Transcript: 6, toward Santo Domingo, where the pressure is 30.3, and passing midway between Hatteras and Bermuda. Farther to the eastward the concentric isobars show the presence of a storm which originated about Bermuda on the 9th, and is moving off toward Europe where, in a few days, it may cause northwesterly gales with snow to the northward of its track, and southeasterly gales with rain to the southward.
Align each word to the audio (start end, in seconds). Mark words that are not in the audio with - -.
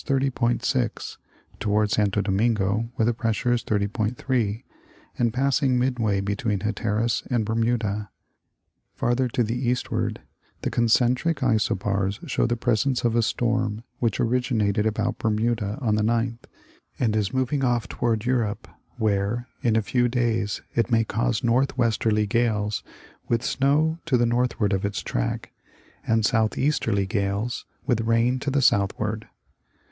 6, 0.61 1.17
toward 1.59 1.91
Santo 1.91 2.21
Domingo, 2.21 2.89
where 2.95 3.05
the 3.05 3.13
pressure 3.13 3.51
is 3.53 3.63
30.3, 3.63 4.63
and 5.19 5.31
passing 5.31 5.77
midway 5.77 6.19
between 6.19 6.61
Hatteras 6.61 7.21
and 7.29 7.45
Bermuda. 7.45 8.09
Farther 8.95 9.27
to 9.27 9.43
the 9.43 9.53
eastward 9.69 10.21
the 10.63 10.71
concentric 10.71 11.43
isobars 11.43 12.17
show 12.27 12.47
the 12.47 12.57
presence 12.57 13.03
of 13.03 13.15
a 13.15 13.21
storm 13.21 13.83
which 13.99 14.19
originated 14.19 14.87
about 14.87 15.19
Bermuda 15.19 15.77
on 15.83 15.93
the 15.93 16.01
9th, 16.01 16.45
and 16.97 17.15
is 17.15 17.31
moving 17.31 17.63
off 17.63 17.87
toward 17.87 18.25
Europe 18.25 18.67
where, 18.97 19.47
in 19.61 19.75
a 19.75 19.83
few 19.83 20.07
days, 20.07 20.63
it 20.73 20.89
may 20.89 21.03
cause 21.03 21.43
northwesterly 21.43 22.25
gales 22.25 22.81
with 23.27 23.43
snow 23.45 23.99
to 24.07 24.17
the 24.17 24.25
northward 24.25 24.73
of 24.73 24.83
its 24.83 25.03
track, 25.03 25.51
and 26.07 26.25
southeasterly 26.25 27.05
gales 27.05 27.65
with 27.85 28.01
rain 28.01 28.39
to 28.39 28.49
the 28.49 28.63
southward. 28.63 29.27